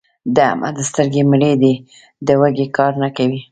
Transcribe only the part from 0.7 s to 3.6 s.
سترګې مړې دي؛ د وږي کار نه کوي.